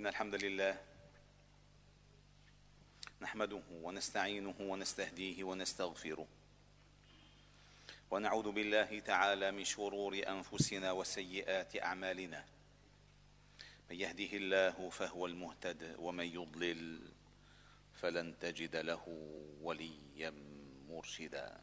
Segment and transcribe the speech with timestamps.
[0.00, 0.78] إن الحمد لله
[3.20, 6.26] نحمده ونستعينه ونستهديه ونستغفره
[8.10, 12.44] ونعوذ بالله تعالى من شرور أنفسنا وسيئات أعمالنا.
[13.90, 17.00] من يهده الله فهو المهتد ومن يضلل
[18.00, 19.04] فلن تجد له
[19.62, 20.32] وليا
[20.88, 21.60] مرشدا.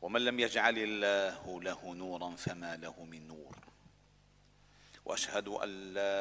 [0.00, 3.75] ومن لم يجعل الله له نورا فما له من نور.
[5.06, 6.18] وأشهد أن لا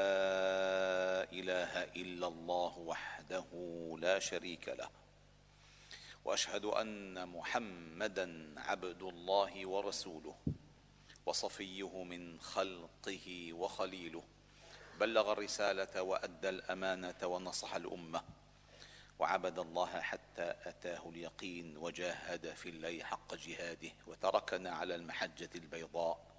[1.34, 3.50] إله إلا الله وحده
[4.00, 4.90] لا شريك له.
[6.26, 10.36] وأشهد أن محمدا عبد الله ورسوله
[11.26, 14.24] وصفيه من خلقه وخليله.
[15.00, 18.24] بلغ الرسالة وأدى الأمانة ونصح الأمة.
[19.20, 26.35] وعبد الله حتى أتاه اليقين وجاهد في الله حق جهاده وتركنا على المحجة البيضاء.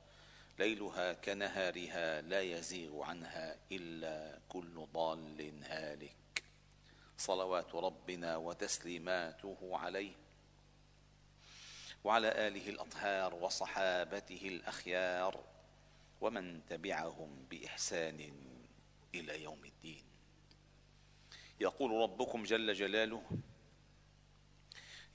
[0.59, 6.45] ليلها كنهارها لا يزيغ عنها إلا كل ضال هالك.
[7.19, 10.13] صلوات ربنا وتسليماته عليه
[12.05, 15.45] وعلى آله الأطهار وصحابته الأخيار
[16.21, 18.33] ومن تبعهم بإحسان
[19.15, 20.05] إلى يوم الدين.
[21.61, 23.23] يقول ربكم جل جلاله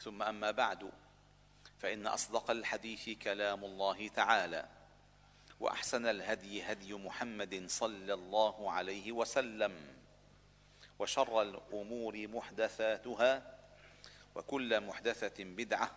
[0.00, 0.90] ثم أما بعد
[1.78, 4.68] فإن أصدق الحديث كلام الله تعالى
[5.60, 9.96] وأحسن الهدي هدي محمد صلى الله عليه وسلم
[10.98, 13.58] وشر الأمور محدثاتها
[14.34, 15.90] وكل محدثة بدعة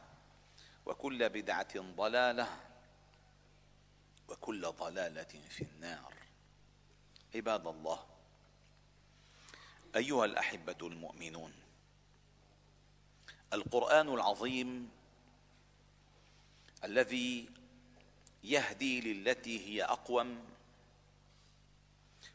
[0.85, 2.47] وكل بدعة ضلالة
[4.27, 6.13] وكل ضلالة في النار.
[7.35, 8.05] عباد الله
[9.95, 11.53] أيها الأحبة المؤمنون
[13.53, 14.89] القرآن العظيم
[16.83, 17.49] الذي
[18.43, 20.45] يهدي للتي هي أقوم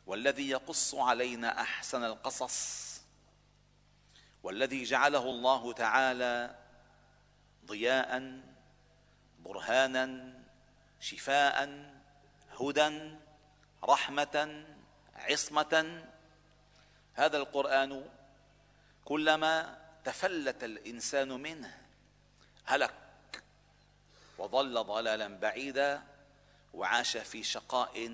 [0.07, 2.83] والذي يقص علينا أحسن القصص
[4.43, 6.59] والذي جعله الله تعالى
[7.67, 8.41] ضياء
[9.45, 10.35] برهانا
[11.01, 11.87] شفاء
[12.61, 13.17] هدى
[13.85, 14.65] رحمة
[15.15, 16.05] عصمة.
[17.15, 18.09] هذا القرآن
[19.05, 21.79] كلما تفلت الإنسان منه.
[22.65, 22.95] هلك.
[24.39, 26.03] وظل ضلالا بعيدا
[26.75, 28.11] وعاش في شقاء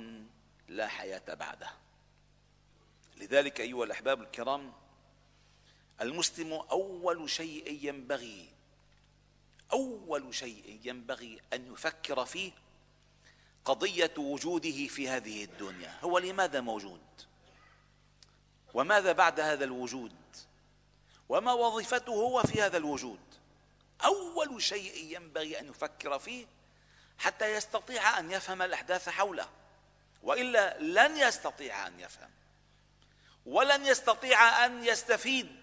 [0.68, 1.70] لا حياة بعده.
[3.16, 4.72] لذلك أيها الأحباب الكرام
[6.00, 8.48] المسلم أول شيء ينبغي
[9.72, 12.52] أول شيء ينبغي أن يفكر فيه
[13.64, 15.98] قضية وجوده في هذه الدنيا.
[16.04, 17.00] هو لماذا موجود؟
[18.74, 20.12] وماذا بعد هذا الوجود؟
[21.28, 23.20] وما وظيفته هو في هذا الوجود.
[24.04, 26.46] أول شيء ينبغي أن يفكر فيه
[27.18, 29.48] حتى يستطيع أن يفهم الأحداث حوله
[30.22, 32.30] وإلا لن يستطيع أن يفهم
[33.46, 35.56] ولن يستطيع أن يستفيد.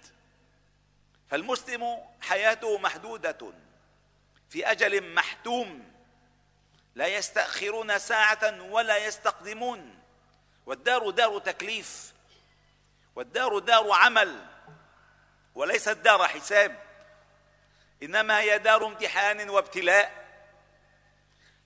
[1.29, 3.53] فالمسلم حياته محدودة
[4.49, 5.91] في أجل محتوم
[6.95, 9.99] لا يستأخرون ساعة ولا يستقدمون
[10.65, 12.13] والدار دار تكليف
[13.15, 14.54] والدار دار عمل.
[15.55, 16.79] وليست دار حساب.
[18.03, 20.25] إنما هي دار امتحان وابتلاء.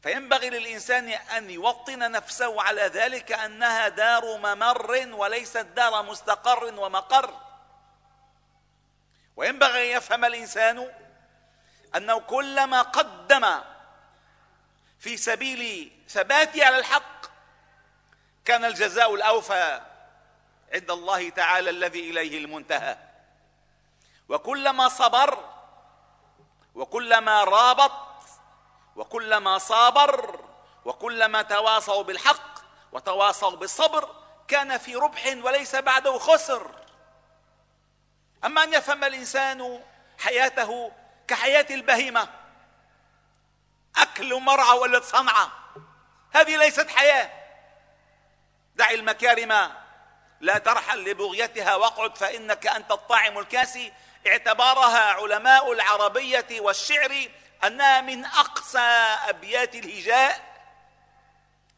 [0.04, 7.42] فينبغي للإنسان أن يوطن نفسه على ذلك أنها دار ممر وليست دار مستقر ومقر.
[9.36, 10.92] وينبغي أن يفهم الإنسان
[11.96, 13.60] أنه كلما قدم
[15.00, 17.26] في سبيل ثباته على الحق
[18.46, 19.82] كان الجزاء الأوفى
[20.74, 23.09] عند الله تعالى الذي إليه المنتهى.
[24.30, 25.44] وكلما صبر
[26.76, 27.92] وكلما رابط
[28.96, 30.40] وكلما صابر
[30.86, 32.60] وكلما تواصوا بالحق
[32.92, 34.16] وتواصوا بالصبر
[34.48, 36.76] كان في ربح وليس بعده خسر.
[38.46, 39.84] أما أن يفهم الإنسان
[40.20, 40.92] حياته
[41.28, 42.28] كحياة البهيمة
[43.98, 45.52] أكل مرعى ولد صنعة
[46.32, 47.32] هذه ليست حياة.
[48.76, 49.72] دع المكارم
[50.42, 53.94] لا ترحل لبغيتها واقعد فإنك أنت الطاعم الكاسي
[54.28, 57.30] اعتبرها علماء العربية والشعر
[57.64, 58.80] أنها من أقصى
[59.30, 60.50] أبيات الهجاء.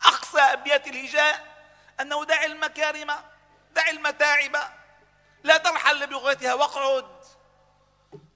[0.03, 1.51] أقصى أبيات الهجاء.
[1.99, 3.11] أنه دع المكارم
[3.71, 4.57] دع المتاعب
[5.43, 7.25] لا ترحل بلغتها واقعد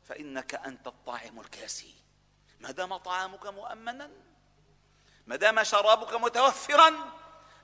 [0.09, 1.95] فإنك أنت الطاعم الكاسي.
[2.59, 4.09] ما دام طعامك مؤمنا
[5.27, 6.93] ما دام شرابك متوفرا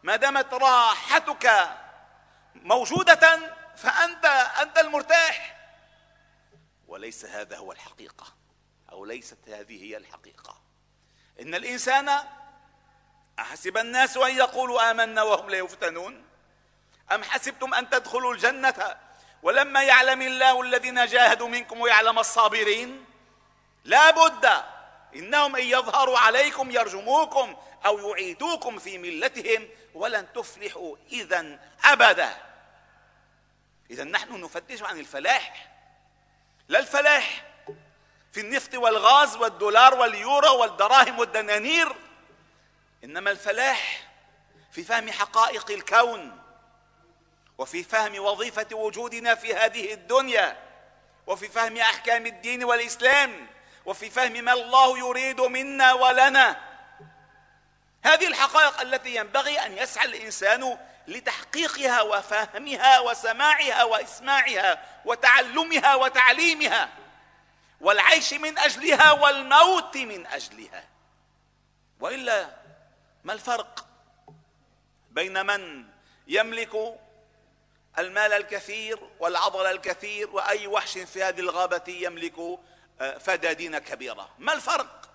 [0.03, 1.69] ما دامت راحتك
[2.55, 3.39] موجودة
[3.75, 4.25] فأنت
[4.61, 5.60] أنت المرتاح.
[6.91, 8.25] وليس هذا هو الحقيقة
[8.91, 10.61] أو ليست هذه هي الحقيقة.
[11.41, 12.09] إن الإنسان
[13.39, 16.25] أحسب الناس أن يقولوا آمنا وهم لا يفتنون؟
[17.11, 18.97] أم حسبتم أن تدخلوا الجنة
[19.43, 23.05] ولما يعلم الله الذين جاهدوا منكم ويعلم الصابرين؟
[23.83, 24.63] لا بد
[25.15, 32.37] إنهم إن يظهروا عليكم يرجموكم أو يعيدوكم في ملتهم ولن تفلحوا إذا أبدا.
[33.89, 35.70] إذا نحن نفتش عن الفلاح.
[36.71, 37.44] لا الفلاح
[38.31, 41.95] في النفط والغاز والدولار واليورو والدراهم والدنانير.
[43.03, 44.07] إنما الفلاح
[44.71, 46.41] في فهم حقائق الكون
[47.57, 50.57] وفي فهم وظيفة وجودنا في هذه الدنيا
[51.27, 53.47] وفي فهم أحكام الدين والإسلام
[53.85, 56.62] وفي فهم ما الله يريد منا ولنا.
[58.03, 60.77] هذه الحقائق التي ينبغي أن يسعى الإنسان
[61.07, 66.89] لتحقيقها وفهمها وسماعها وإسماعها وتعلمها وتعليمها.
[67.81, 70.88] والعيش من أجلها والموت من أجلها.
[72.00, 72.50] وإلا
[73.24, 73.86] ما الفرق
[75.12, 75.86] بين من
[76.27, 77.00] يملك
[77.97, 82.59] المال الكثير والعضل الكثير وأي وحش في هذه الغابة يملك
[83.01, 85.09] آه، فدادين كبيرة؟ ما الفرق؟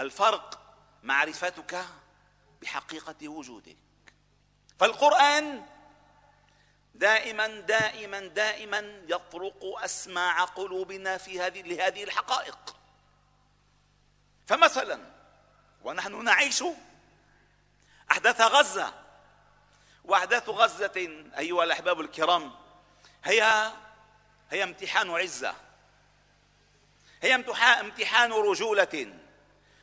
[0.00, 0.60] الفرق
[1.02, 1.84] معرفتك
[2.62, 3.76] بحقيقة وجودك.
[4.82, 5.66] فالقرآن
[6.94, 12.76] دائما دائما دائما يطرق أسماع قلوبنا في هذه لهذه الحقائق.
[14.46, 15.00] فمثلا
[15.82, 16.64] ونحن نعيش
[18.10, 18.94] أحداث غزة.
[20.04, 22.52] وأحداث غزة أيها الأحباب الكرام
[23.24, 23.72] هي
[24.50, 25.54] هي امتحان عزة.
[27.22, 27.34] هي
[27.80, 29.14] امتحان رجولة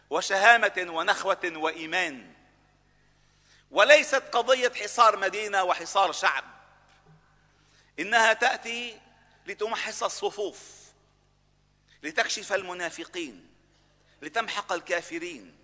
[0.10, 2.39] وشهامة ونخوة وإيمان.
[3.72, 6.44] وليست قضية حصار مدينة وحصار شعب.
[8.00, 9.00] إنها تأتي
[9.46, 10.60] لتمحص الصفوف
[12.04, 13.50] لتكشف المنافقين
[14.22, 15.58] لتمحق الكافرين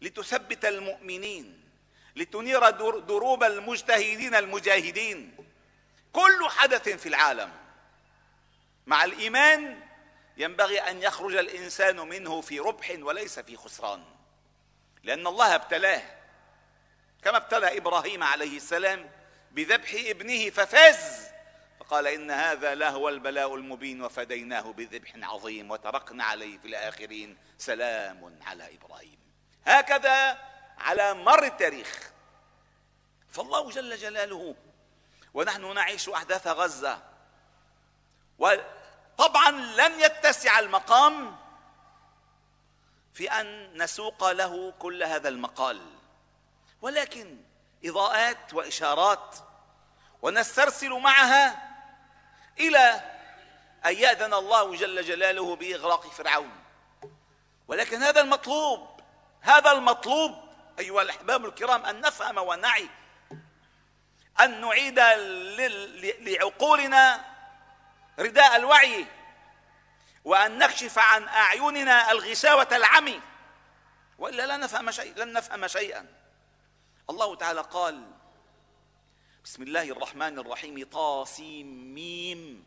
[0.00, 1.64] لتثبت المؤمنين
[2.16, 5.36] لتنير دروب المجتهدين المجاهدين.
[6.12, 7.52] كل حدث في العالم.
[8.86, 9.80] مع الإيمان
[10.36, 14.04] ينبغي أن يخرج الإنسان منه في ربح وليس في خسران.
[15.02, 16.17] لأن الله ابتلاه
[17.22, 19.10] كما ابتلى إبراهيم عليه السلام
[19.50, 21.28] بذبح ابنه ففاز.
[21.80, 27.38] فقال إن هذا لهو البلاء المبين وفديناه بذبح عظيم وتركنا عليه في الآخرين.
[27.58, 29.18] سلام على إبراهيم.
[29.64, 30.38] هكذا
[30.78, 32.10] على مر التاريخ.
[33.30, 34.54] فالله جل جلاله
[35.34, 37.02] ونحن نعيش أحداث غزة.
[38.38, 41.36] وطبعا لن يتسع المقام
[43.14, 45.97] في أن نسوق له كل هذا المقال.
[46.82, 47.38] ولكن
[47.84, 49.36] إضاءات وإشارات
[50.22, 51.68] ونسترسل معها
[52.60, 53.00] إلى
[53.86, 56.64] أن يأذن الله جل جلاله باغراق فرعون.
[57.68, 59.00] ولكن هذا المطلوب
[59.40, 60.48] هذا المطلوب
[60.78, 62.88] أيها الأحباب الكرام أن نفهم ونعي
[64.40, 64.98] أن نعيد
[66.20, 67.24] لعقولنا
[68.18, 69.06] رداء الوعي
[70.24, 73.20] وأن نكشف عن أعيننا الغشاوة العمي.
[74.18, 76.06] وإلا لا نفهم شيء لن نفهم شيئا.
[77.10, 78.04] الله تعالى قال
[79.44, 82.64] بسم الله الرحمن الرحيم طاسيم ميم.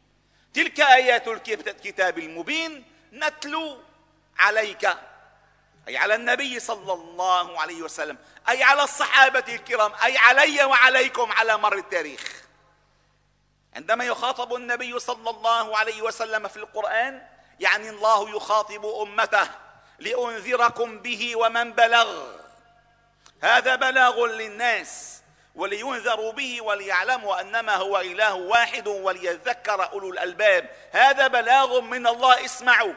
[0.53, 3.77] تلك آيات الكتاب المبين نتلو
[4.37, 4.97] عليك
[5.87, 8.17] أي على النبي صلى الله عليه وسلم
[8.49, 12.43] أي على الصحابة الكرام أي علي وعليكم على مر التاريخ.
[13.75, 17.27] عندما يخاطب النبي صلى الله عليه وسلم في القرآن
[17.59, 19.49] يعني الله يخاطب أمته
[19.99, 22.40] لأنذركم به ومن بلغ.
[23.41, 25.21] هذا بلاغ للناس
[25.55, 30.69] ولينذروا به وليعلموا أنما هو إله واحد وليذكر أولو الألباب.
[30.91, 32.45] هذا بلاغ من الله.
[32.45, 32.93] اسمعوا.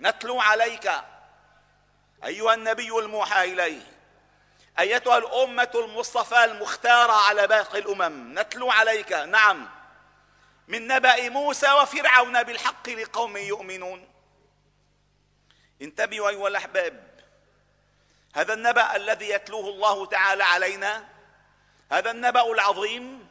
[0.00, 0.92] نتلو عليك
[2.24, 3.82] أيها النبي الموحى إليه.
[4.78, 8.38] أيتها الأمة المصطفى المختارة على باقي الأمم.
[8.38, 9.12] نتلو عليك.
[9.12, 9.68] نعم.
[10.68, 14.08] من نبأ موسى وفرعون بالحق لقوم يؤمنون.
[15.82, 17.09] انتبهوا أيها الأحباب.
[18.34, 21.04] هذا النبأ الذي يتلوه الله تعالى علينا
[21.92, 23.30] هذا النبأ العظيم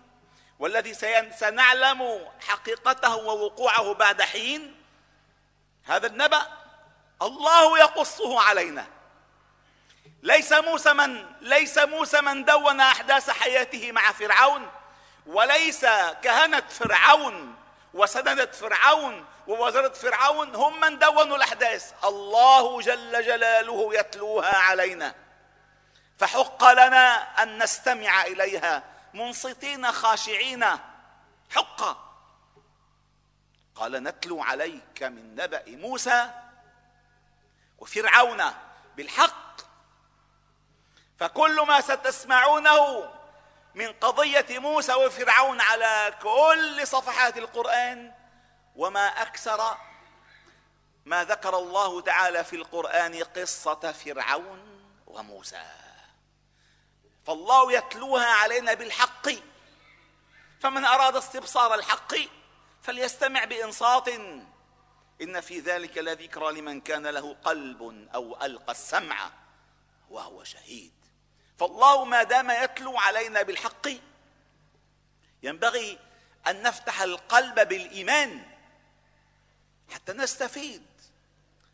[0.60, 0.94] والذي
[1.40, 4.76] سنعلم حقيقته ووقوعه بعد حين
[5.86, 6.48] هذا النبأ
[7.22, 8.88] الله يقصه علينا.
[10.24, 14.72] ليس موسى من ليس موسى من دون أحداث حياته مع فرعون
[15.26, 15.86] وليس
[16.24, 17.56] كهنة فرعون
[17.94, 21.94] وسندة فرعون ووزارة فرعون هم من دونوا الأحداث.
[22.04, 25.16] الله جل جلاله يتلوها علينا.
[26.18, 28.84] فحق لنا أن نستمع إليها.
[29.14, 30.66] منصتين خاشعين.
[31.50, 32.10] حق.
[33.76, 36.30] قال نتلو عليك من نبأ موسى
[37.80, 38.44] وفرعون
[38.98, 39.62] بالحق.
[41.20, 43.10] فكل ما ستسمعونه
[43.76, 48.14] من قضية موسى وفرعون على كل صفحات القرآن
[48.76, 49.78] وما أكثر
[51.06, 55.66] ما ذكر الله تعالى في القرآن قصة فرعون وموسى.
[57.26, 59.30] فالله يتلوها علينا بالحق.
[60.60, 62.16] فمن أراد استبصار الحق
[62.82, 64.08] فليستمع بإنصات.
[65.22, 69.32] إن في ذلك لذكرى لمن كان له قلب أو ألقى السمع
[70.10, 70.99] وهو شهيد.
[71.60, 73.88] فالله ما دام يتلو علينا بالحق
[75.44, 76.00] ينبغي
[76.48, 78.46] أن نفتح القلب بالإيمان
[79.90, 80.86] حتى نستفيد.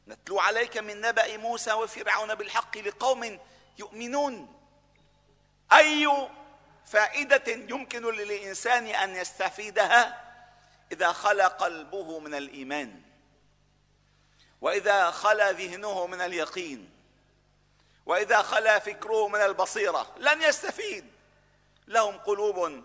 [0.08, 3.39] نتلو عليك من نبأ موسى وفرعون بالحق لقوم
[3.80, 4.54] يؤمنون.
[5.74, 6.30] أي
[6.86, 10.25] فائدة يمكن للإنسان أن يستفيدها
[10.92, 13.01] إذا خلا قلبه من الإيمان
[14.62, 16.94] وإذا خلا ذهنه من اليقين؟
[18.05, 21.05] وإذا خلا فكره من البصيرة لن يستفيد.
[21.88, 22.83] لهم قلوب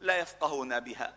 [0.00, 1.14] لا يفقهون بها.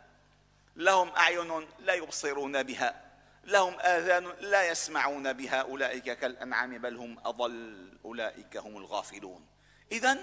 [0.76, 3.04] لهم أعين لا يبصرون بها.
[3.44, 5.62] لهم آذان لا يسمعون بها.
[5.62, 7.98] أولئك كالأنعام بل هم أضل.
[8.06, 9.48] أولئك هم الغافلون.
[9.92, 10.18] اذا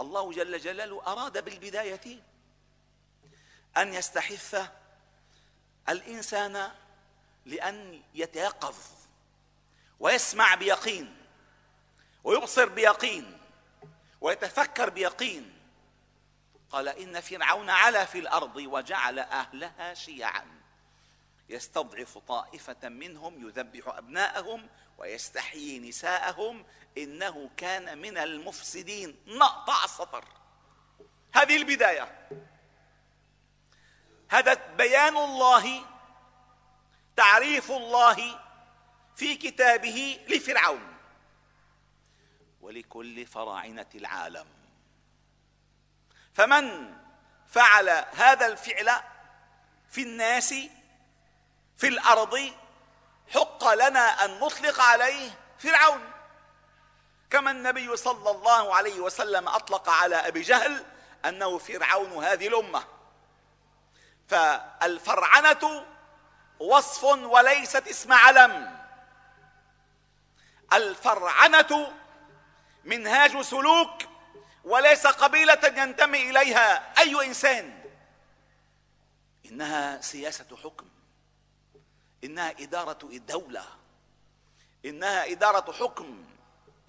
[0.00, 2.22] الله جل جلاله أراد بالبداية
[3.76, 4.68] أن يستحث
[5.88, 6.70] الإنسان
[7.46, 8.76] لأن يتيقظ
[10.00, 11.25] ويسمع بيقين.
[12.26, 13.38] ويبصر بيقين
[14.20, 15.52] ويتفكر بيقين.
[16.70, 20.60] قال إن فرعون علا في الأرض وجعل أهلها شيعا.
[21.48, 24.68] يستضعف طائفة منهم يذبح أبناءهم
[24.98, 26.64] ويستحيي نساءهم.
[26.98, 29.16] إنه كان من المفسدين.
[29.26, 30.24] نقطع السطر.
[31.32, 32.28] هذه البداية.
[34.28, 35.82] هذا بيان الله
[37.16, 38.40] تعريف الله
[39.16, 40.95] في كتابه لفرعون.
[42.66, 44.46] ولكل فراعنة العالم.
[46.34, 46.94] فمن
[47.46, 48.90] فعل هذا الفعل
[49.90, 50.54] في الناس
[51.76, 52.52] في الأرض
[53.34, 56.12] حق لنا أن نطلق عليه فرعون.
[57.30, 60.84] كما النبي صلى الله عليه وسلم أطلق على أبي جهل
[61.24, 62.84] أنه فرعون هذه الأمة.
[64.28, 65.86] فالفرعنة
[66.60, 68.76] وصف وليست اسم علم.
[70.72, 71.92] الفرعنة
[72.86, 74.02] منهاج سلوك
[74.64, 77.82] وليس قبيلة ينتمي إليها أي إنسان.
[79.46, 80.86] إنها سياسة حكم.
[82.24, 83.64] إنها إدارة الدولة.
[84.84, 86.24] إنها إدارة حكم.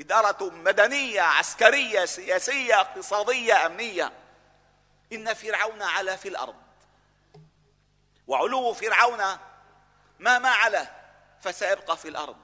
[0.02, 4.14] إدارة مدنية عسكرية سياسية اقتصادية أمنية.
[5.14, 6.56] إن فرعون علا في الأرض.
[8.28, 9.18] وعلو فرعون
[10.20, 10.92] ما ما علا
[11.42, 12.38] فسيبقى في الأرض.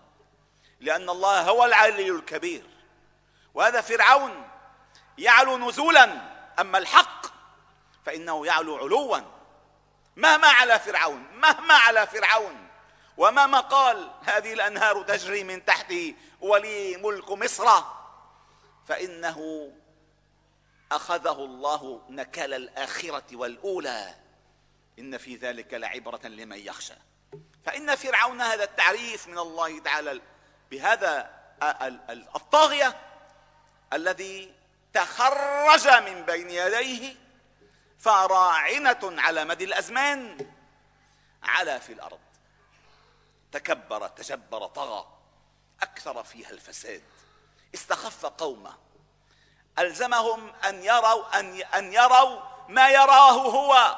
[0.79, 2.72] لأن الله هو العلي الكبير.
[3.53, 4.49] وهذا فرعون
[5.17, 7.25] يعلو نزولا أما الحق
[8.05, 9.17] فإنه يعلو علوا.
[10.15, 12.67] مهما على فرعون مهما على فرعون.
[13.17, 17.83] ومهما قال هذه الأنهار تجري من تحتي ولي ملك مصر.
[18.87, 19.71] فإنه
[20.91, 24.15] أخذه الله نكال الآخرة والأولى.
[24.99, 26.95] إن في ذلك لعبرة لمن يخشى.
[27.65, 30.21] فإن فرعون هذا التعريف من الله تعالى
[30.71, 31.29] بهذا
[32.35, 33.12] الطاغية
[33.93, 34.53] الذي
[34.93, 37.15] تخرج من بين يديه
[37.99, 40.47] فراعنة على مدى الأزمان
[41.43, 42.19] علا في الأرض.
[43.51, 45.07] تكبر تجبر طغى
[45.81, 47.03] أكثر فيها الفساد.
[47.75, 48.77] استخف قومه.
[49.79, 53.97] ألزمهم أن يروا أن أن يروا ما يراه هو.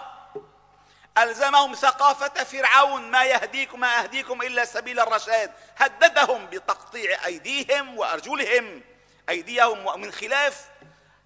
[1.18, 5.54] ألزمهم ثقافة فرعون ما يهديكم ما أهديكم إلا سبيل الرشاد.
[5.78, 8.84] هددهم بتقطيع أيديهم وأرجلهم.
[9.30, 10.70] أيديهم من خلاف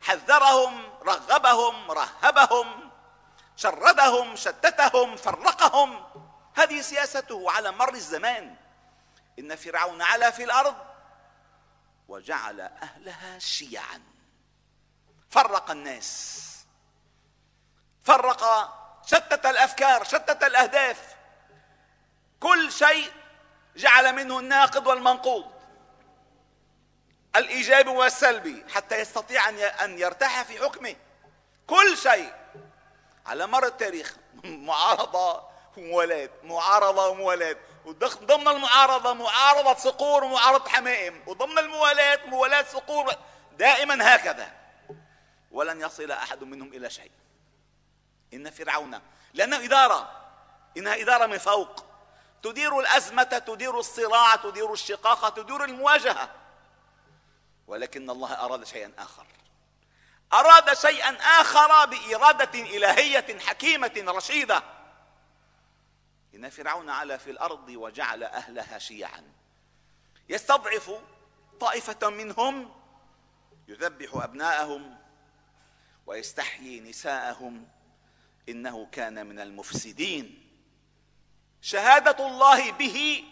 [0.01, 2.91] حذرهم رغبهم رهبهم
[3.55, 6.05] شردهم شتتهم فرقهم.
[6.55, 8.55] هذه سياسته على مر الزمان.
[9.39, 10.75] إن فرعون علا في الأرض
[12.07, 14.01] وجعل أهلها شيعا.
[15.29, 16.45] فرق الناس.
[18.03, 18.43] فرق
[19.05, 21.15] شتت الأفكار شتت الأهداف.
[22.39, 23.11] كل شيء
[23.75, 25.58] جعل منه الناقض والمنقوض.
[27.35, 29.49] الايجابي والسلبي حتى يستطيع
[29.83, 30.95] أن يرتاح في حكمه.
[31.67, 32.33] كل شيء
[33.25, 34.15] على مر التاريخ.
[34.43, 35.43] معارضة
[35.77, 37.55] وموالاه معارضة وموالاه
[37.85, 41.23] وضمن المعارضة معارضة صقور ومعارضة حمائم.
[41.27, 43.13] وضمن الموالاه موالاه صقور
[43.57, 44.51] دائما هكذا.
[45.51, 47.11] ولن يصل أحد منهم إلى شيء.
[48.33, 49.01] إن فرعون
[49.33, 50.11] لانها إدارة.
[50.77, 51.85] إنها إدارة من فوق.
[52.43, 56.38] تدير الأزمة تدير الصراع تدير الشقاق تدير المواجهة.
[57.69, 59.25] ولكن الله أراد شيئا آخر.
[60.33, 61.11] أراد شيئا
[61.41, 64.63] آخر بإرادة إلهية حكيمة رشيدة.
[66.35, 69.23] إن فرعون علا في الأرض وجعل أهلها شيعا.
[70.29, 70.91] يستضعف
[71.59, 72.75] طائفة منهم
[73.67, 74.97] يذبح أبناءهم
[76.05, 77.67] ويستحيي نساءهم.
[78.49, 80.49] إنه كان من المفسدين.
[81.61, 83.23] شهادة الله به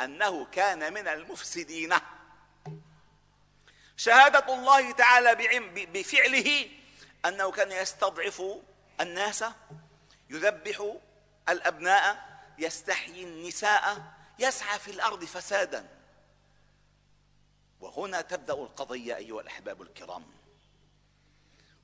[0.00, 1.94] أنه كان من المفسدين.
[3.98, 5.34] شهادة الله تعالى
[5.86, 6.70] بفعله
[7.26, 8.42] أنه كان يستضعف
[9.00, 9.44] الناس
[10.30, 10.92] يذبح
[11.48, 12.28] الأبناء
[12.58, 14.02] يستحيي النساء
[14.38, 15.88] يسعى في الأرض فسادا.
[17.80, 20.26] وهنا تبدأ القضية أيها الأحباب الكرام.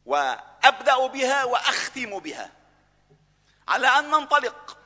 [0.06, 2.50] وأبدأ بها وأختم بها.
[3.68, 4.78] على أن ننطلق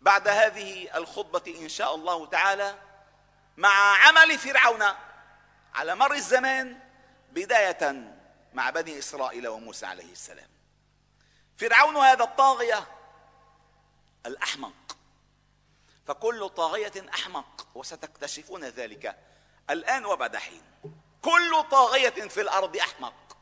[0.00, 2.78] بعد هذه الخطبة إن شاء الله تعالى
[3.56, 4.84] مع عمل فرعون.
[5.74, 6.78] على مر الزمان
[7.32, 8.14] بداية
[8.54, 10.48] مع بني إسرائيل وموسى عليه السلام.
[11.56, 12.86] فرعون هذا الطاغية
[14.26, 14.96] الأحمق.
[16.06, 19.18] فكل طاغية أحمق وستكتشفون ذلك
[19.70, 20.62] الآن وبعد حين.
[21.22, 23.36] كل طاغية في الأرض أحمق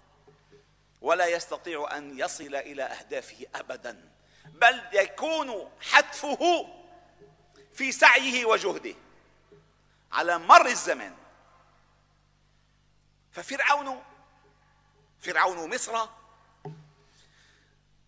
[1.00, 4.10] ولا يستطيع أن يصل إلى أهدافه ابدا
[4.44, 6.66] بل يكون حتفه
[7.74, 8.94] في سعيه وجهده.
[10.12, 11.14] على مر الزمان
[13.32, 14.02] ففرعون
[15.20, 16.06] فرعون مصر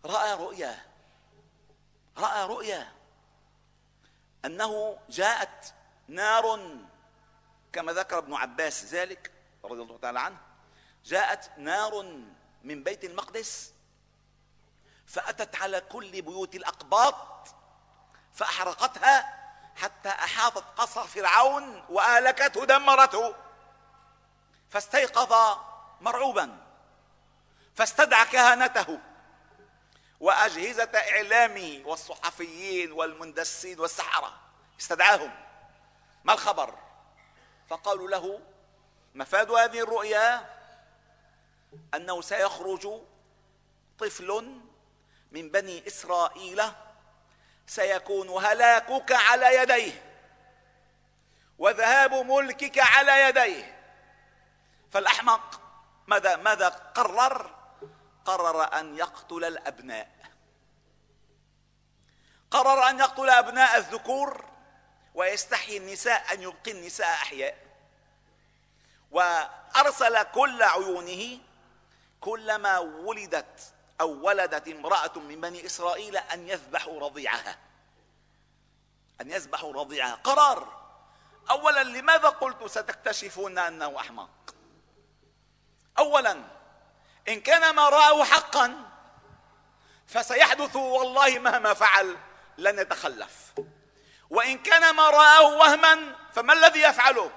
[0.04, 0.86] رأى رؤيا
[2.18, 2.92] رأى رؤيا
[4.44, 5.74] أنه جاءت
[6.08, 6.76] نار
[7.72, 9.32] كما ذكر ابن عباس ذلك
[9.64, 10.38] رضي الله تعالى عنه
[11.04, 12.02] جاءت نار
[12.64, 13.72] من بيت المقدس
[15.06, 17.54] فأتت على كل بيوت الأقباط
[18.32, 19.42] فأحرقتها
[19.76, 23.34] حتى أحاطت قصر فرعون وأهلكته دمرته.
[24.72, 25.58] فاستيقظ
[26.00, 26.58] مرعوبا
[27.74, 28.98] فاستدعى كهنته
[30.20, 34.40] وأجهزة إعلامه والصحفيين والمندسين والسحرة.
[34.80, 35.30] استدعاهم.
[36.24, 36.74] ما الخبر؟
[37.68, 38.40] فقالوا له
[39.14, 40.50] مفاد هذه الرؤيا
[41.94, 42.88] أنه سيخرج
[43.98, 44.60] طفل
[45.32, 46.62] من بني إسرائيل
[47.66, 50.16] سيكون هلاكك على يديه
[51.58, 53.81] وذهاب ملكك على يديه.
[54.92, 55.60] فالأحمق
[56.06, 57.54] ماذا ماذا قرر؟
[58.24, 60.10] قرر أن يقتل الأبناء.
[62.50, 64.44] قرر أن يقتل أبناء الذكور
[65.14, 67.58] ويستحيي النساء أن يبقي النساء أحياء.
[69.10, 71.38] وأرسل كل عيونه
[72.20, 77.58] كلما ولدت أو ولدت امرأة من بني إسرائيل أن يذبحوا رضيعها.
[79.20, 80.14] أن يذبحوا رضيعها.
[80.14, 80.82] قرار.
[81.50, 84.30] اولا لماذا قلت ستكتشفون أنه أحمق؟
[85.98, 86.42] اولا
[87.28, 88.74] إن كان ما راه حقا
[90.06, 92.16] فسيحدث والله مهما فعل
[92.58, 93.52] لن يتخلف.
[94.30, 97.30] وإن كان ما راه وهما فما الذي يفعله؟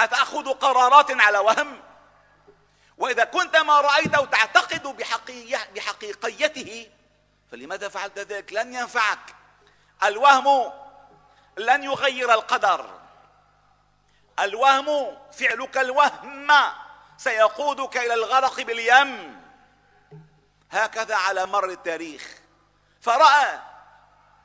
[0.00, 1.82] أتأخذ قرارات على وهم؟
[2.98, 4.86] وإذا كنت ما رأيته تعتقد
[5.74, 6.90] بحقيقيته
[7.52, 9.34] فلماذا فعلت ذلك؟ لن ينفعك.
[10.04, 10.72] الوهم
[11.56, 12.99] لن يغير القدر.
[14.40, 16.52] الوهم فعلك الوهم.
[17.16, 19.40] سيقودك إلى الغرق باليم.
[20.70, 22.38] هكذا على مر التاريخ.
[23.00, 23.60] فرأى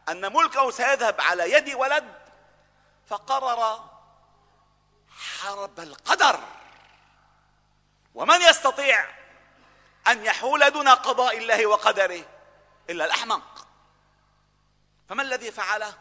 [0.10, 2.14] أن ملكه سيذهب على يد ولد
[3.08, 3.90] فقرر
[5.40, 6.40] حرب القدر.
[8.16, 9.06] ومن يستطيع
[10.08, 12.26] أن يحول دون قضاء الله وقدره
[12.90, 13.68] إلا الأحمق؟
[15.10, 15.94] فما الذي فعله؟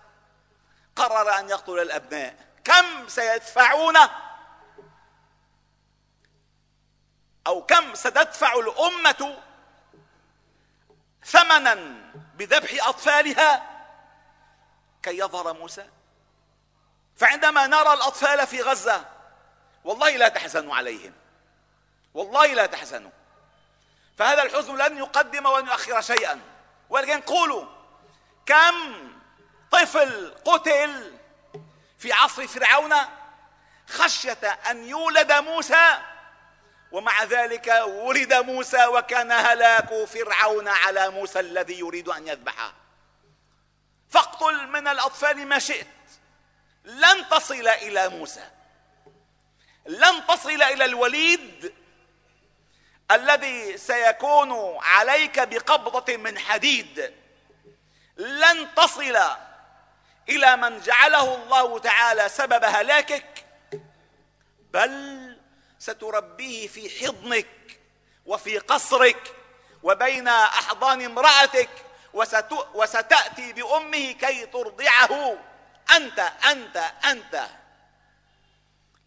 [0.96, 2.54] قرر أن يقتل الأبناء.
[2.64, 3.96] كم سيدفعون
[7.46, 9.42] أو كم ستدفع الأمة
[11.24, 11.74] ثمنا
[12.35, 13.70] بذبح أطفالها
[15.03, 15.88] كي يظهر موسى؟
[17.16, 19.05] فعندما نرى الأطفال في غزة
[19.85, 21.12] والله لا تحزنوا عليهم.
[22.14, 23.11] والله لا تحزنوا.
[24.18, 26.40] فهذا الحزن لن يقدم ولن يؤخر شيئا.
[26.90, 27.66] ولكن قولوا
[28.46, 28.74] كم
[29.70, 31.18] طفل قتل
[32.05, 32.95] في عصر فرعون
[33.88, 35.99] خشية أن يولد موسى
[36.93, 42.75] ومع ذلك ولد موسى وكان هلاك فرعون على موسى الذي يريد أن يذبحه.
[44.09, 45.87] فاقتل من الأطفال ما شئت.
[46.85, 48.51] لن تصل إلى موسى.
[49.87, 51.75] لن تصل إلى الوليد
[53.11, 57.14] الذي سيكون عليك بقبضة من حديد.
[58.17, 59.19] لن تصل
[60.29, 63.45] إلى من جعله الله تعالى سبب هلاكك
[64.73, 65.37] بل
[65.79, 67.81] ستربيه في حضنك
[68.27, 69.37] وفي قصرك
[69.83, 71.71] وبين أحضان امرأتك
[72.75, 75.39] وستأتي بأمه كي ترضعه.
[75.97, 76.19] أنت
[76.51, 77.47] أنت أنت.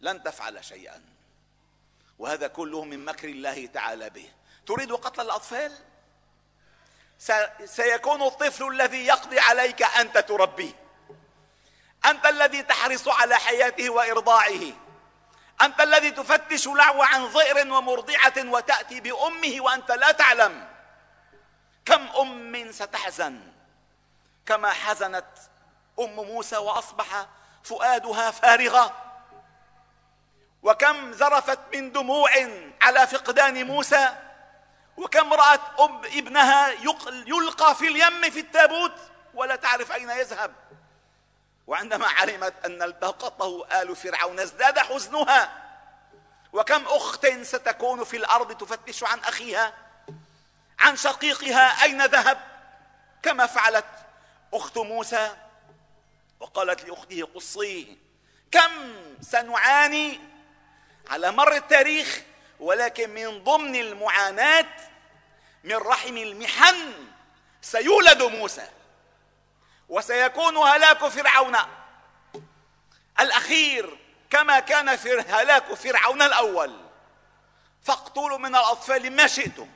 [0.00, 1.02] لن تفعل شيئا.
[2.18, 4.30] وهذا كله من مكر الله تعالى به.
[4.66, 5.72] تريد قتل الأطفال؟
[7.64, 10.87] سيكون الطفل الذي يقضي عليك انت تربيه.
[12.06, 14.72] أنت الذي تحرص على حياته وإرضاعه.
[15.62, 20.68] أنت الذي تفتش لعو عن ظئر ومرضعة وتأتي بأمه وأنت لا تعلم.
[21.84, 23.40] كم أم ستحزن.
[24.46, 25.26] كما حزنت
[26.00, 27.26] أم موسى وأصبح
[27.64, 28.92] فؤادها فارغا
[30.62, 32.30] وكم زرفت من دموع
[32.82, 34.08] على فقدان موسى.
[34.96, 36.70] وكم رأت أم ابنها
[37.26, 38.94] يلقى في اليم في التابوت.
[39.34, 40.54] ولا تعرف أين يذهب.
[41.68, 45.64] وعندما علمت أن التقطه آل فرعون ازداد حزنها
[46.52, 49.72] وكم أخت ستكون في الأرض تفتش عن أخيها؟
[50.78, 52.38] عن شقيقها أين ذهب؟
[53.22, 53.84] كما فعلت
[54.54, 55.36] أخت موسى
[56.40, 57.86] وقالت لأخته قصيه
[58.50, 60.20] كم سنعاني
[61.10, 62.20] على مر التاريخ
[62.60, 64.66] ولكن من ضمن المعاناة
[65.64, 66.92] من رحم المحن
[67.62, 68.68] سيولد موسى.
[69.88, 71.56] وسيكون هلاك فرعون.
[73.20, 73.98] الأخير
[74.30, 76.76] كما كان في هلاك فرعون الأول.
[77.82, 79.68] فاقتلوا من الأطفال ما شئتم.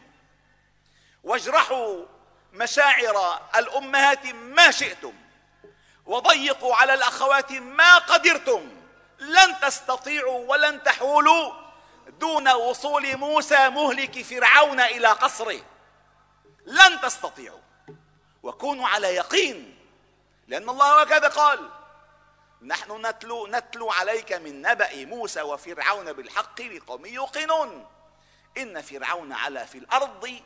[1.25, 2.05] واجرحوا
[2.53, 5.15] مشاعر الأمهات ما شئتم.
[6.07, 8.83] وضيقوا على الأخوات ما قدرتم.
[9.19, 11.53] لن تستطيعوا ولن تحولوا
[12.07, 15.61] دون وصول موسى مهلك فرعون إلى قصره.
[16.67, 17.61] لن تستطيعوا.
[18.43, 19.82] وكونوا على يقين
[20.49, 21.71] لأن الله هكذا قال.
[22.63, 27.87] نحن نتلو نتلو عليك من نبأ موسى وفرعون بالحق لقوم يوقنون.
[28.57, 30.41] إن فرعون علا في الأرض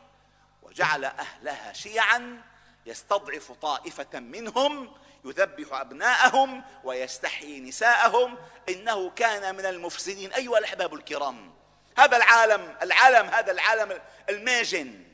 [0.62, 2.42] وجعل أهلها شيعا
[2.86, 8.38] يستضعف طائفة منهم يذبح أبناءهم ويستحيي نساءهم.
[8.68, 10.32] إنه كان من المفسدين.
[10.32, 11.54] أيها الأحباب الكرام
[11.98, 15.04] هذا العالم العالم هذا العالم الماجن.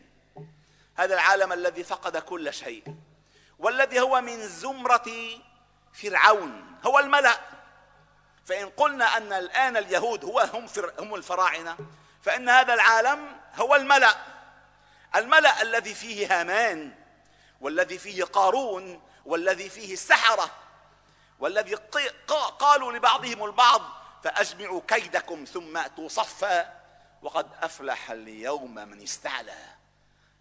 [0.94, 2.84] هذا العالم الذي فقد كل شيء.
[3.58, 5.10] والذي هو من زمرة
[5.92, 7.40] فرعون هو الملأ.
[8.46, 10.66] فإن قلنا أن الآن اليهود هو هم
[10.98, 11.76] هم الفراعنة
[12.22, 14.16] فإن هذا العالم هو الملأ.
[15.16, 16.94] الملأ الذي فيه هامان
[17.60, 20.50] والذي فيه قارون والذي فيه السحرة
[21.38, 21.74] والذي
[22.58, 23.82] قالوا لبعضهم البعض
[24.24, 26.72] فأجمعوا كيدكم ثم أتوا صفا
[27.22, 29.64] وقد أفلح اليوم من استعلى.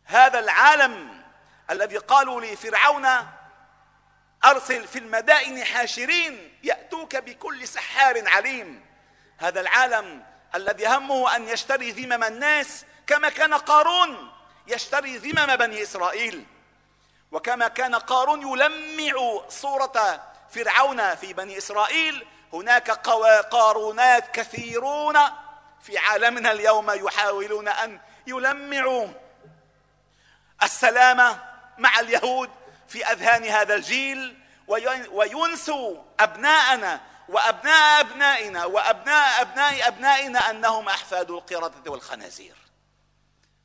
[0.04, 1.24] هذا العالم
[1.72, 3.08] الذي قالوا لفرعون
[4.46, 8.86] أرسل في المدائن حاشرين يأتوك بكل سحار عليم.
[9.38, 10.24] هذا العالم
[10.56, 14.32] الذي همه أن يشتري ذمم الناس كما كان قارون
[14.68, 16.46] يشتري ذمم بني إسرائيل.
[17.32, 22.92] وكما كان قارون يلمع صورة فرعون في بني إسرائيل هناك
[23.52, 25.18] قارونات كثيرون
[25.82, 29.08] في عالمنا اليوم يحاولون أن يلمعوا
[30.64, 31.40] السلام
[31.82, 32.50] مع اليهود
[32.88, 34.38] في أذهان هذا الجيل
[35.12, 42.56] وينسوا أبناءنا وأبناء أبنائنا وأبناء أبناء أبنائنا أنهم أحفاد القردة والخنازير.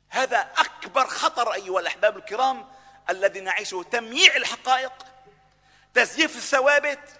[0.09, 2.67] هذا أكبر خطر أيها الأحباب الكرام
[3.09, 5.05] الذي نعيشه تمييع الحقائق
[5.93, 7.19] تزييف الثوابت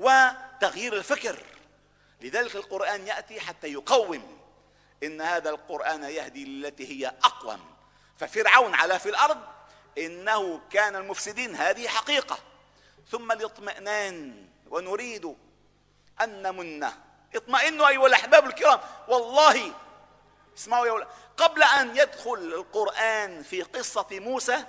[0.00, 1.42] وتغيير الفكر.
[2.20, 4.38] لذلك القرآن يأتي حتى يقوم
[5.02, 7.60] إن هذا القرآن يهدي للتي هي أقوم.
[8.18, 9.57] ففرعون على في الأرض
[9.98, 11.56] إنه كان المفسدين.
[11.56, 12.38] هذه حقيقة.
[13.10, 15.36] ثم الاطمئنان ونريد
[16.20, 16.88] أن نمن
[17.34, 18.80] اطمئنوا أيها الأحباب الكرام.
[19.08, 19.72] والله
[20.56, 21.06] اسمعوا يا
[21.36, 24.64] قبل أن يدخل القرآن في قصة موسى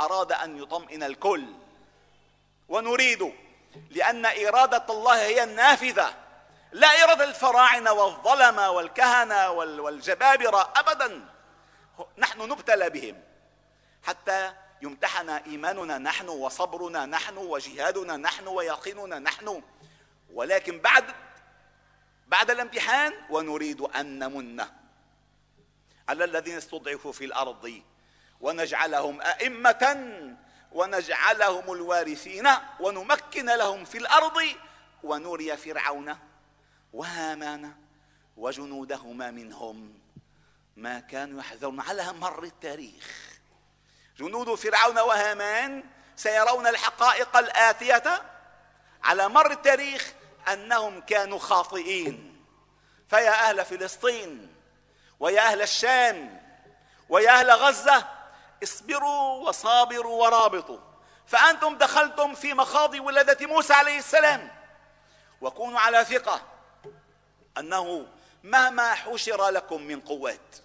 [0.00, 1.46] أراد أن يطمئن الكل.
[2.68, 3.32] ونريد
[3.90, 6.14] لأن إرادة الله هي النافذة.
[6.72, 11.31] لا إرادة الفراعنة والظلمة والكهنة والجبابرة أبدا.
[12.18, 13.22] نحن نبتلى بهم.
[14.02, 14.52] حتى
[14.82, 19.62] يمتحن إيماننا نحن وصبرنا نحن وجهادنا نحن ويقيننا نحن.
[20.32, 21.04] ولكن بعد
[22.28, 24.64] بعد الامتحان ونريد أن نمن.
[26.08, 27.82] على الذين استضعفوا في الأرض.
[28.40, 30.08] ونجعلهم أئمة
[30.72, 32.48] ونجعلهم الوارثين
[32.80, 34.38] ونمكن لهم في الأرض.
[35.02, 36.16] ونري فرعون
[36.92, 37.74] وهامان
[38.36, 40.01] وجنودهما منهم.
[40.76, 43.32] ما كانوا يحذرون على مر التاريخ.
[44.18, 45.84] جنود فرعون وهامان
[46.16, 48.22] سيرون الحقائق الآتية.
[49.04, 50.12] على مر التاريخ
[50.52, 52.44] أنهم كانوا خاطئين.
[53.08, 54.54] فيا أهل فلسطين
[55.20, 56.42] ويا أهل الشام
[57.08, 58.08] ويا أهل غزة
[58.62, 60.78] اصبروا وصابروا ورابطوا.
[61.26, 64.50] فأنتم دخلتم في مخاض ولادة موسى عليه السلام.
[65.40, 66.42] وكونوا على ثقة
[67.58, 68.06] أنه
[68.44, 70.56] مهما حشر لكم من قوات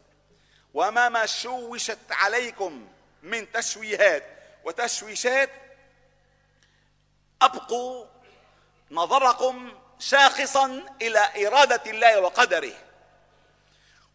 [0.74, 2.88] ومهما شوشت عليكم
[3.24, 4.24] من تشويهات
[4.64, 5.50] وتشويشات
[7.42, 8.06] أبقوا
[8.92, 12.74] نظركم شاخصا إلى إرادة الله وقدره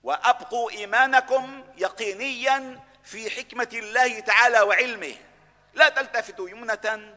[0.03, 5.15] وأبقوا إيمانكم يقينيا في حكمة الله تعالى وعلمه.
[5.75, 7.17] لا تلتفتوا يمنة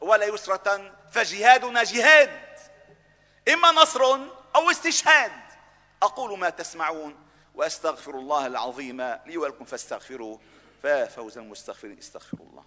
[0.00, 2.40] ولا يسرة فجهادنا جهاد
[3.48, 4.18] إما نصر
[4.56, 5.32] أو استشهاد.
[6.04, 7.16] أقول ما تسمعون
[7.54, 10.40] وأستغفر الله العظيم لي ولكم فاستغفروه
[10.82, 12.64] ففوز المستغفرين استغفر الله.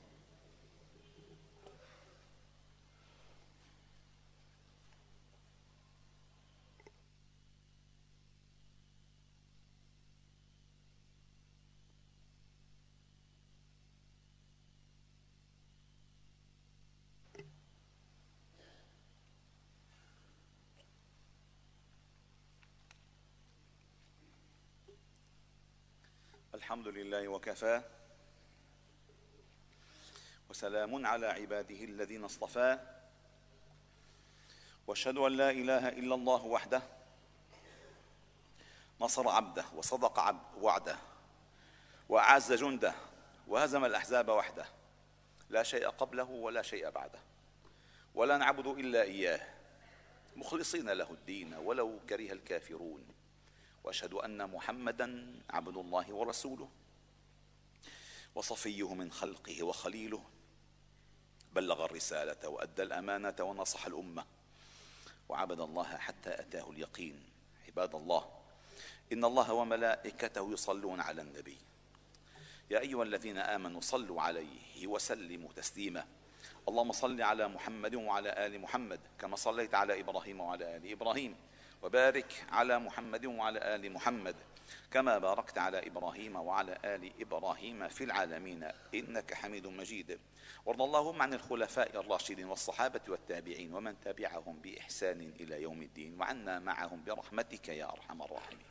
[26.68, 27.82] الحمد لله وكفى.
[30.50, 32.80] وسلام على عباده الذين اصطفى.
[34.88, 36.82] وأشهد أن لا إله إلا الله وحده.
[39.02, 40.98] نصر عبده وصدق عبد وعده.
[42.10, 42.94] وأعز جنده.
[43.48, 44.66] وهزم الأحزاب وحده.
[45.50, 47.20] لا شيء قبله ولا شيء بعده.
[48.16, 49.48] ولا نعبد إلا إياه.
[50.36, 53.17] مخلصين له الدين ولو كره الكافرون.
[53.84, 56.70] وأشهد أن محمدا عبد الله ورسوله
[58.36, 60.24] وصفيه من خلقه وخليله.
[61.54, 64.26] بلغ الرسالة وأدى الأمانة ونصح الأمة.
[65.30, 67.24] وعبد الله حتى أتاه اليقين.
[67.68, 68.30] عباد الله
[69.13, 71.58] إن الله وملائكته يصلون على النبي.
[72.70, 76.08] يا أيها الذين آمنوا صلوا عليه وسلموا تسليما.
[76.70, 81.36] اللهم صل على محمد وعلى آل محمد كما صليت على إبراهيم وعلى آل إبراهيم.
[81.82, 84.36] وبارك على محمد وعلى آل محمد
[84.92, 88.72] كما باركت على إبراهيم وعلى آل إبراهيم في العالمين.
[88.94, 90.20] إنك حميد مجيد.
[90.66, 97.04] وارض اللهم عن الخلفاء الراشدين والصحابة والتابعين ومن تبعهم بإحسان إلى يوم الدين وعنا معهم
[97.04, 98.66] برحمتك يا أرحم الراحمين.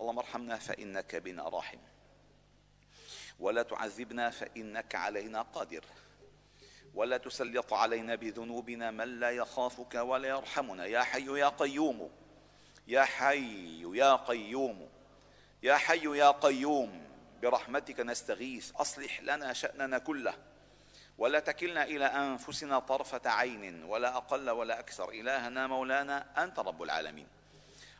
[0.00, 1.78] اللهم ارحمنا فإنك بنا راحم.
[3.40, 5.84] ولا تعذبنا فإنك علينا قادر.
[6.94, 10.84] ولا تسلط علينا بذنوبنا من لا يخافك ولا يرحمنا.
[10.84, 12.10] يا حي يا قيوم.
[12.92, 14.88] يا حي يا قيوم
[15.62, 17.02] يا حي يا قيوم
[17.42, 20.34] برحمتك نستغيث أصلح لنا شأننا كله.
[21.18, 25.08] ولا تكلنا إلى أنفسنا طرفة عين ولا أقل ولا أكثر.
[25.08, 27.26] إلهنا مولانا أنت رب العالمين.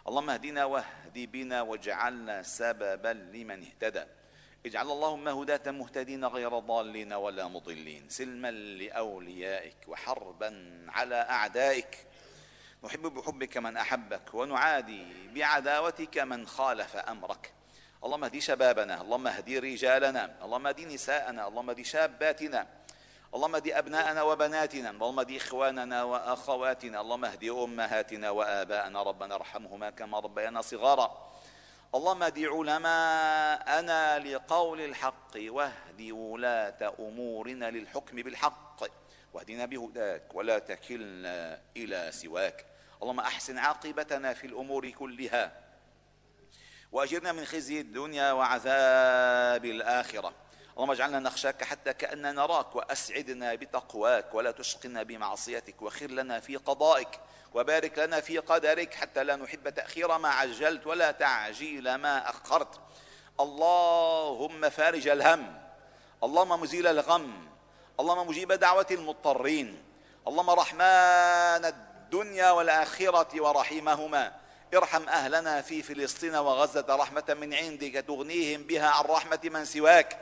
[0.08, 4.04] اللهم اهدنا واهد بنا واجعلنا سببا لمن اهتدى.
[4.66, 8.08] اجعل اللهم هداة مهتدين غير ضالين ولا مضلين.
[8.08, 10.50] سلما لأوليائك وحربا
[10.88, 12.06] على أعدائك.
[12.84, 17.52] نحب بحبك من أحبك ونعادي بعداوتك من خالف أمرك.
[18.04, 22.66] اللهم اهدي شبابنا اللهم اهدي رجالنا اللهم اهدي نساءنا اللهم اهدي شاباتنا
[23.34, 30.18] اللهم اهدي أبناءنا وبناتنا اللهم اهدي إخواننا وأخواتنا اللهم اهدي أمهاتنا وآباءنا ربنا ارحمهما كما
[30.18, 31.32] ربيانا صغارا.
[31.94, 38.82] اللهم اهد علماءنا لقول الحق واهد ولاة أمورنا للحكم بالحق
[39.32, 42.71] واهدنا بهداك ولا تكلنا إلى سواك.
[43.02, 45.52] اللهم أحسن عاقبتنا في الأمور كلها.
[46.92, 50.32] وأجرنا من خزي الدنيا وعذاب الآخرة.
[50.76, 57.20] اللهم اجعلنا نخشاك حتى كأننا نراك وأسعدنا بتقواك ولا تشقنا بمعصيتك وخر لنا في قضائك
[57.54, 62.80] وبارك لنا في قدرك حتى لا نحب تأخير ما عجلت ولا تعجيل ما أخرت.
[63.40, 65.62] اللهم فارج الهم.
[66.24, 67.48] اللهم مزيل الغم.
[68.00, 69.84] اللهم مجيب دعوة المضطرين.
[70.28, 74.32] اللهم رحمن الدنيا والآخرة ورحيمهما
[74.74, 80.18] ارحم أهلنا في فلسطين وغزة رحمة من عندك تغنيهم بها عن رحمة من سواك.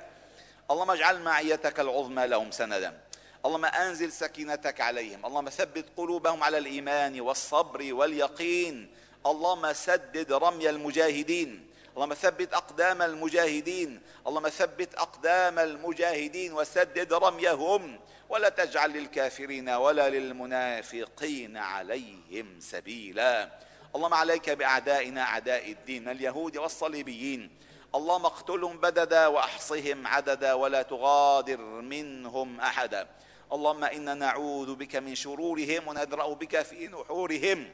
[0.70, 3.00] اللهم اجعل معيتك العظمى لهم سندا.
[3.46, 5.26] اللهم أنزل سكينتك عليهم.
[5.26, 8.94] اللهم ثبت قلوبهم على الإيمان والصبر واليقين.
[9.26, 11.66] اللهم سدد رمي المجاهدين.
[11.96, 14.00] اللهم ثبت أقدام المجاهدين.
[14.26, 18.00] اللهم ثبت أقدام المجاهدين وسدد رميهم.
[18.30, 23.50] ولا تجعل للكافرين ولا للمنافقين عليهم سبيلا.
[23.96, 27.50] اللهم عليك بأعدائنا أعداء الدين اليهود والصليبيين.
[27.94, 33.08] اللهم اقتلهم بددا وأحصهم عددا ولا تغادر منهم أحدا.
[33.52, 37.70] اللهم أنا نعوذ بك من شرورهم وندرأ بك في نحورهم.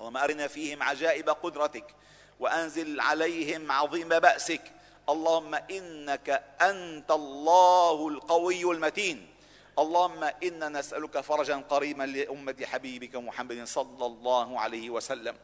[0.00, 1.94] اللهم أرنا فيهم عجائب قدرتك
[2.40, 4.72] وأنزل عليهم عظيم بأسك.
[5.08, 9.33] اللهم إنك أنت الله القوي المتين.
[9.78, 15.36] اللهم إنا نسألك فرجا قريبا لأمة حبيبك محمد صلى الله عليه وسلم.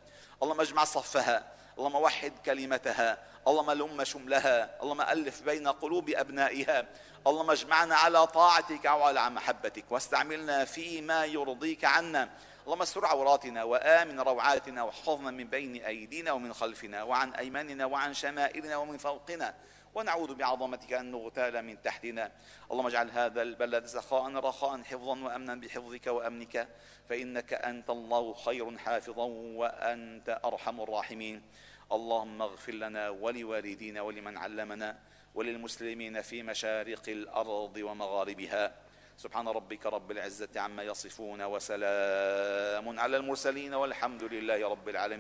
[0.42, 6.86] اللهم اجمع صفها اللهم وحد كلمتها اللهم لم شملها اللهم ألف بين قلوب أبنائها.
[7.26, 12.30] اللهم اجمعنا على طاعتك وعلى محبتك واستعملنا فيما يرضيك عنا.
[12.64, 18.76] اللهم استر عوراتنا وآمن روعاتنا واحفظنا من بين أيدينا ومن خلفنا وعن أيماننا وعن شمائلنا
[18.76, 19.54] ومن فوقنا.
[19.94, 22.32] ونعوذ بعظمتك أن نغتال من تحتنا.
[22.72, 26.68] اللهم اجعل هذا البلد سخاء رخاء حفظا وامنا بحفظك وأمنك.
[27.08, 31.42] فإنك أنت الله خير حافظا وأنت أرحم الراحمين.
[31.92, 34.98] اللهم اغفر لنا ولوالدينا ولمن علمنا
[35.34, 38.74] وللمسلمين في مشارق الأرض ومغاربها.
[39.16, 45.18] سبحان ربك رب العزة عما يصفون وسلام على المرسلين والحمد لله رب العالمين.